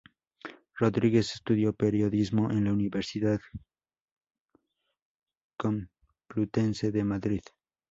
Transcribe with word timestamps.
Rodríguez 0.79 1.35
estudió 1.35 1.73
periodismo 1.73 2.49
en 2.49 2.63
la 2.63 2.73
Universidad 2.73 3.39
Complutense 5.57 6.91
de 6.91 7.03
Madrid. 7.03 7.41